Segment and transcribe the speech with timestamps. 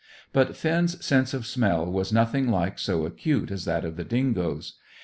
[0.33, 4.79] But Finn's sense of smell was nothing like so acute as that of the dingoes.